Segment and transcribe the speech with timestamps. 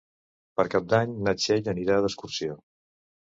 [0.59, 2.57] Per Cap d'Any na Txell anirà d'excursió.